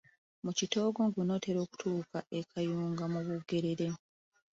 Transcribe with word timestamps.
Mu 0.43 0.51
kitoogo 0.59 0.99
ng’onootera 1.07 1.59
okutuuka 1.65 2.17
e 2.39 2.41
Kayunga 2.51 3.05
mu 3.13 3.19
Bugerere. 3.27 3.87